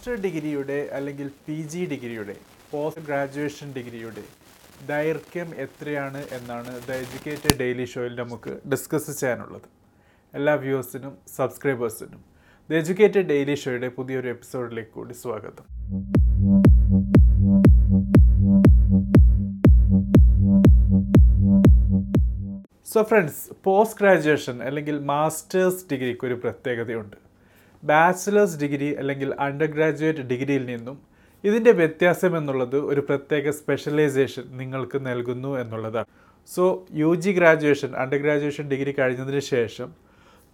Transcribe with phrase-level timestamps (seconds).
[0.00, 2.34] Master ഡിഗ്രിയുടെ അല്ലെങ്കിൽ P G ഡിഗ്രിയുടെ
[2.70, 4.22] പോസ്റ്റ് ഗ്രാജുവേഷൻ ഡിഗ്രിയുടെ
[4.90, 9.66] ദൈർഘ്യം എത്രയാണ് എന്നാണ് ദ എഡ്യൂക്കേറ്റഡ് ഡെയിലി ഷോയിൽ നമുക്ക് ഡിസ്കസ് ചെയ്യാനുള്ളത്.
[10.34, 12.22] എല്ലാ വ്യൂവേഴ്സിനും സബ്സ്ക്രൈബേഴ്സിനും
[12.70, 15.66] ദ എഡ്യൂക്കേറ്റഡ് ഡെയിലി ഷോയുടെ പുതിയൊരു എപ്പിസോഡിലേക്ക് കൂടി സ്വാഗതം.
[22.92, 27.19] സോ ഫ്രണ്ട്സ് പോസ്റ്റ് ഗ്രാജുവേഷൻ അല്ലെങ്കിൽ മാസ്റ്റേഴ്സ് ഡിഗ്രിക്ക് ഒരു പ്രത്യേകതയുണ്ട്.
[27.82, 30.98] ബാച്ചിലേഴ്സ് ഡിഗ്രി അല്ലെങ്കിൽ അണ്ടർ ഗ്രാജുവേറ്റ് ഡിഗ്രിയിൽ നിന്നും
[31.44, 36.06] ഇതിന്റെ വ്യത്യാസം എന്നുള്ളത് ഒരു പ്രത്യേക സ്പെഷ്യലൈസേഷൻ നിങ്ങൾക്ക് നൽകുന്നു എന്നുള്ളതാണ്.
[36.48, 39.90] So U G graduation under graduation degree കഴിഞ്ഞതിന് ശേഷം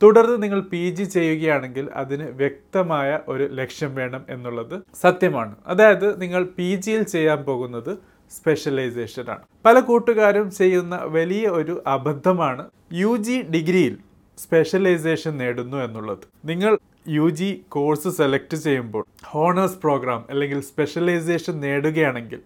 [0.02, 5.57] തുടർന്ന് നിങ്ങൾ പി ജി ചെയ്യുകയാണെങ്കിൽ അതിന് വ്യക്തമായ ഒരു ലക്ഷ്യം വേണം എന്നുള്ളത് സത്യമാണ്.
[5.66, 7.99] അതായത് നിങ്ങൾ പി ജിയിൽ ചെയ്യാൻ പോകുന്നത്
[8.33, 9.45] സ്പെഷ്യലൈസേഷൻ ആണ്.
[9.66, 13.16] പല കൂട്ടുകാരും ചെയ്യുന്ന വലിയ ഒരു അബദ്ധമാണ് യു
[13.55, 13.99] ഡിഗ്രിയിൽ
[14.38, 16.24] സ്പെഷ്യലൈസേഷൻ നേടുന്നു എന്നുള്ളത്.
[16.45, 22.40] നിങ്ങൾ യു ജി കോഴ്സ് സെലക്ട് ചെയ്യുമ്പോൾ ഹോണേഴ്സ് പ്രോഗ്രാം അല്ലെങ്കിൽ സ്പെഷ്യലൈസേഷൻ നേടുകയാണെങ്കിൽ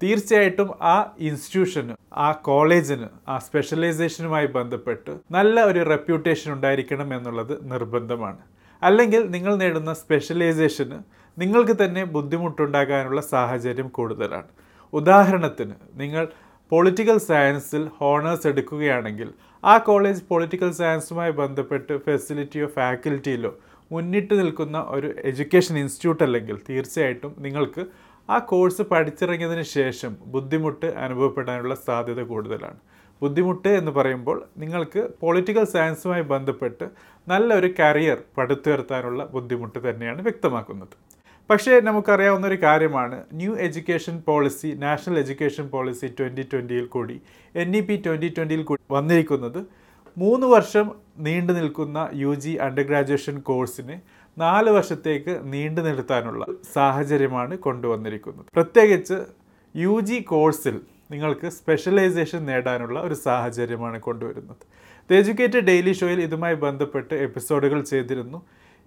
[0.00, 8.42] തീർച്ചയായിട്ടും ആ ഇൻസ്റ്റിറ്റ്യൂഷന് ആ കോളേജിന് ആ സ്പെഷ്യലൈസേഷനുമായി ബന്ധപ്പെട്ട് നല്ല ഒരു റെപ്യൂട്ടേഷൻ ഉണ്ടായിരിക്കണം എന്നുള്ളത് നിർബന്ധമാണ്.
[8.82, 10.98] അല്ലെങ്കിൽ നിങ്ങൾ നേടുന്ന സ്പെഷ്യലൈസേഷന്
[11.38, 14.48] നിങ്ങൾക്ക് തന്നെ ബുദ്ധിമുട്ടുണ്ടാകാനുള്ള സാഹചര്യം കൂടുതലാണ്.
[14.92, 16.24] ഉദാഹരണത്തിന് നിങ്ങൾ
[16.72, 19.28] പൊളിറ്റിക്കൽ സയൻസിൽ ഹോണേഴ്സ് എടുക്കുകയാണെങ്കിൽ
[19.64, 23.52] ആ കോളേജ് പൊളിറ്റിക്കൽ സയൻസുമായി ബന്ധപ്പെട്ട് ഫെസിലിറ്റിയോ ഫാക്കൽറ്റിയിലോ
[23.90, 27.82] മുന്നിട്ട് നിൽക്കുന്ന ഒരു എഡ്യൂക്കേഷൻ ഇൻസ്റ്റിറ്റ്യൂട്ട് അല്ലെങ്കിൽ തീർച്ചയായിട്ടും നിങ്ങൾക്ക്
[28.28, 32.78] ആ കോഴ്സ് പഠിച്ചിറങ്ങിയതിന് ശേഷം ബുദ്ധിമുട്ട് അനുഭവപ്പെടാനുള്ള സാധ്യത കൂടുതലാണ്.
[33.22, 36.86] ബുദ്ധിമുട്ട് എന്ന് പറയുമ്പോൾ നിങ്ങൾക്ക് പൊളിറ്റിക്കൽ സയൻസുമായി ബന്ധപ്പെട്ട്
[37.26, 40.94] നല്ലൊരു കരിയർ പടുത്തുയർത്താനുള്ള ബുദ്ധിമുട്ട് തന്നെയാണ് വ്യക്തമാക്കുന്നത്.
[41.50, 47.16] പക്ഷേ നമുക്കറിയാവുന്ന ഒരു കാര്യമാണ് new education policy national education policy twenty ട്വന്റിയിൽ കൂടി
[47.54, 49.60] എൻ ഇ പി ട്വന്റി ട്വന്റിയിൽ കൂടി വന്നിരിക്കുന്നത്
[50.16, 54.00] മൂന്ന് വർഷം നീണ്ടു നിൽക്കുന്ന യു ജി അണ്ടർ ഗ്രാജുവേഷൻ കോഴ്സിന്
[54.40, 58.46] നാല് വർഷത്തേക്ക് നീണ്ടു നിർത്താനുള്ള സാഹചര്യമാണ് കൊണ്ടുവന്നിരിക്കുന്നത്.
[58.54, 59.14] പ്രത്യേകിച്ച്
[59.76, 64.56] യു ജി കോഴ്സിൽ നിങ്ങൾക്ക് സ്പെഷ്യലൈസേഷൻ നേടാനുള്ള ഒരു സാഹചര്യമാണ് കൊണ്ടുവരുന്നത്.
[65.10, 68.42] ദ എജ്യൂക്കേറ്റഡ് ഡെയിലി ഷോയിൽ ഇതുമായി ബന്ധപ്പെട്ട് എപ്പിസോഡുകൾ ചെയ്തിരുന്നു.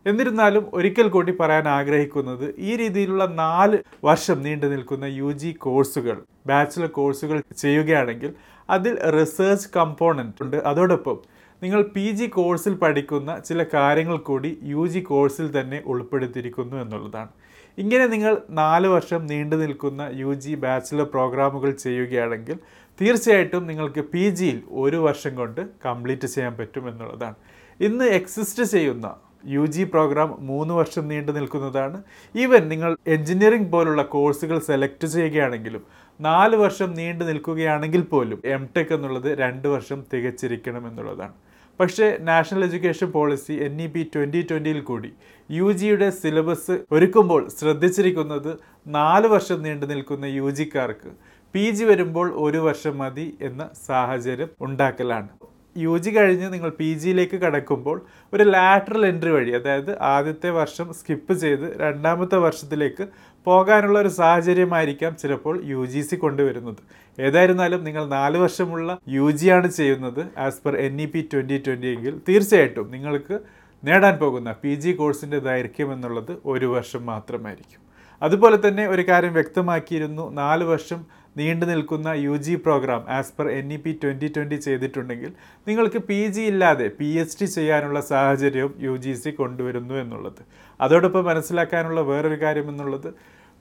[0.05, 6.17] എന്നിരുന്നാലും ഒരിക്കൽ കൂടി പറയാൻ ആഗ്രഹിക്കുന്നത് ഈ രീതിയിലുള്ള നാല് വർഷം നീണ്ടു നിൽക്കുന്ന യു ജി കോഴ്സുകൾ
[6.47, 8.31] ബാച്ചിലർ കോഴ്സുകൾ ചെയ്യുകയാണെങ്കിൽ
[8.69, 10.57] അതിൽ റിസേർച്ച് കമ്പോണന്റ് ഉണ്ട്.
[10.57, 11.17] അതോടൊപ്പം
[11.63, 17.31] നിങ്ങൾ പി ജി കോഴ്സിൽ പഠിക്കുന്ന ചില കാര്യങ്ങൾ കൂടി യു ജി കോഴ്സിൽ തന്നെ ഉൾപ്പെടുത്തിയിരിക്കുന്നു എന്നുള്ളതാണ്.
[17.77, 22.57] ഇങ്ങനെ നിങ്ങൾ നാല് വർഷം നീണ്ടു നിൽക്കുന്ന യു ജി ബാച്ചിലർ പ്രോഗ്രാമുകൾ ചെയ്യുകയാണെങ്കിൽ
[22.99, 27.37] തീർച്ചയായിട്ടും നിങ്ങൾക്ക് പി ജിയിൽ ഒരു വർഷം കൊണ്ട് കംപ്ലീറ്റ് ചെയ്യാൻ പറ്റും എന്നുള്ളതാണ്.
[27.79, 29.07] ഇന്ന് എക്സിസ്റ്റ് ചെയ്യുന്ന
[29.45, 32.03] യു ജി പ്രോഗ്രാം മൂന്ന് വർഷം നീണ്ടു നിൽക്കുന്നതാണ്.
[32.35, 35.83] ഈവൻ നിങ്ങൾ എഞ്ചിനീയറിംഗ് പോലുള്ള കോഴ്സുകൾ സെലക്ട് ചെയ്യുകയാണെങ്കിലും
[36.19, 41.33] നാല് വർഷം നീണ്ടു നിൽക്കുകയാണെങ്കിൽ പോലും എം ടെക് എന്നുള്ളത് രണ്ട് വർഷം തികച്ചിരിക്കണം എന്നുള്ളതാണ്.
[41.79, 45.11] പക്ഷേ national education policy N E P twenty ട്വന്റിയിൽ കൂടി
[45.49, 51.11] യു ജിയുടെ സിലബസ് ഒരുക്കുമ്പോൾ ശ്രദ്ധിച്ചിരിക്കുന്നത് നാല് വർഷം നീണ്ടു നിൽക്കുന്ന യു ജിക്കാർക്ക്
[51.55, 55.50] പി ജി വരുമ്പോൾ ഒരു വർഷം മതി എന്ന സാഹചര്യം ഉണ്ടാക്കലാണ്.
[55.75, 57.97] യു ജി കഴിഞ്ഞ് നിങ്ങൾ പി ജിയിലേക്ക് കടക്കുമ്പോൾ
[58.33, 63.05] ഒരു ലാറ്ററൽ എൻട്രി വഴി അതായത് ആദ്യത്തെ വർഷം സ്കിപ്പ് ചെയ്ത് രണ്ടാമത്തെ വർഷത്തിലേക്ക്
[63.47, 66.81] പോകാനുള്ള ഒരു സാഹചര്യമായിരിക്കാം ചിലപ്പോൾ യു ജി സി കൊണ്ടുവരുന്നത്.
[67.17, 72.15] ഏതായിരുന്നാലും നിങ്ങൾ നാല് വർഷമുള്ള യു ആണ് ചെയ്യുന്നത് as per N E P twenty twenty എങ്കിൽ
[72.29, 73.37] തീർച്ചയായിട്ടും നിങ്ങൾക്ക്
[73.83, 77.79] നേടാൻ പോകുന്ന പി ജി കോഴ്സിന്റെ ദൈർഘ്യം എന്നുള്ളത് ഒരു വർഷം മാത്രമായിരിക്കും.
[78.21, 80.99] അതുപോലെ തന്നെ ഒരു കാര്യം വ്യക്തമാക്കിയിരുന്നു നാല് വർഷം
[81.35, 85.31] നീണ്ടു നിൽക്കുന്ന U G program as per N E P twenty twenty ചെയ്തിട്ടുണ്ടെങ്കിൽ
[85.67, 90.41] നിങ്ങൾക്ക് പി ജി ഇല്ലാതെ പി എച്ച് ഡി ചെയ്യാനുള്ള സാഹചര്യവും യു ജി സി കൊണ്ടുവരുന്നു എന്നുള്ളത്.
[90.79, 93.09] അതോടൊപ്പം മനസ്സിലാക്കാനുള്ള വേറൊരു കാര്യം എന്നുള്ളത്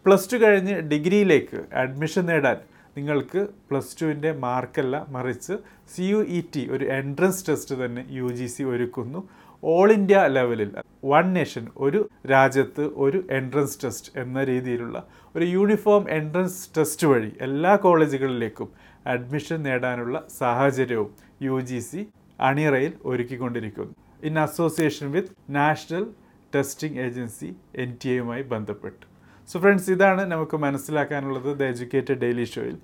[0.06, 2.58] പ്ലസ് ടു കഴിഞ്ഞ് ഡിഗ്രിയിലേക്ക് അഡ്മിഷൻ നേടാൻ
[2.96, 5.54] നിങ്ങൾക്ക് പ്ലസ് ടുവിന്റെ മാർക്കല്ല മറിച്ച്
[5.92, 9.20] സി യു ഇ ടി ഒരു എൻട്രൻസ് ടെസ്റ്റ് തന്നെ യു ജി സി ഒരുക്കുന്നു.
[9.62, 10.70] ഓൾ ഇന്ത്യ ലെവലിൽ
[11.04, 12.00] വൺ നേഷൻ ഒരു
[12.30, 14.96] രാജ്യത്ത് ഒരു എൻട്രൻസ് ടെസ്റ്റ് എന്ന രീതിയിലുള്ള
[15.34, 18.68] ഒരു യൂണിഫോം എൻട്രൻസ് ടെസ്റ്റ് വഴി എല്ലാ കോളേജുകളിലേക്കും
[19.06, 21.10] അഡ്മിഷൻ നേടാനുള്ള സാഹചര്യവും
[21.42, 22.00] യു ജി സി
[22.40, 23.94] അണിയറയിൽ ഒരുക്കിക്കൊണ്ടിരിക്കുന്നു.
[24.28, 26.06] In association with national
[26.54, 27.48] testing agency
[27.82, 29.02] N T എയുമായി ബന്ധപ്പെട്ട്.
[29.48, 32.76] സോ ഫ്രണ്ട്സ് ഇതാണ് നമുക്ക് മനസ്സിലാക്കാനുള്ളത് ദ എഡ്യൂക്കേറ്റഡ് ഡെയിലി ഷോയിൽ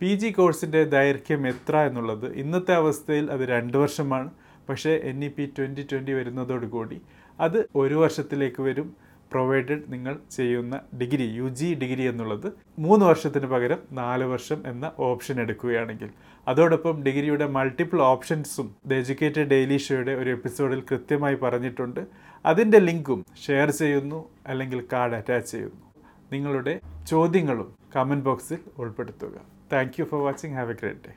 [0.00, 4.30] പി ജി കോഴ്സിന്റെ ദൈർഘ്യം എത്ര എന്നുള്ളത് ഇന്നത്തെ അവസ്ഥയിൽ അത് രണ്ട് വർഷമാണ്.
[4.68, 7.00] പക്ഷേ N E P twenty twenty വരുന്നതോടുകൂടി
[7.40, 8.96] അത് ഒരു വർഷത്തിലേക്ക് വരും.
[9.32, 15.40] പ്രൊവൈഡഡ് നിങ്ങൾ ചെയ്യുന്ന ഡിഗ്രി യു ജി ഡിഗ്രി എന്നുള്ളത് മൂന്ന് വർഷത്തിന് പകരം നാല് വർഷം എന്ന ഓപ്ഷൻ
[15.40, 16.10] എടുക്കുകയാണെങ്കിൽ.
[16.48, 22.06] അതോടൊപ്പം ഡിഗ്രിയുടെ മൾട്ടിപ്പിൾ ഓപ്ഷൻസും ദ എഡ്യൂക്കേറ്റഡ് ഡെയിലി ഷോയുടെ ഒരു എപ്പിസോഡിൽ കൃത്യമായി പറഞ്ഞിട്ടുണ്ട്.
[22.46, 25.92] അതിന്റെ ലിങ്കും ഷെയർ ചെയ്യുന്നു അല്ലെങ്കിൽ കാർഡ് അറ്റാച്ച് ചെയ്യുന്നു.
[26.32, 29.40] നിങ്ങളുടെ ചോദ്യങ്ങളും കമന്റ് ബോക്സിൽ ഉൾപ്പെടുത്തുക.
[29.72, 31.14] Thank you for watching have a great day